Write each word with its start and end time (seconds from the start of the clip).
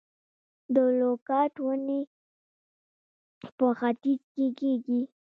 د 0.73 0.75
لوکاټ 0.99 1.53
ونې 1.65 2.01
په 3.57 3.65
ختیځ 3.79 4.21
کې 4.35 4.47
کیږي؟ 4.59 5.01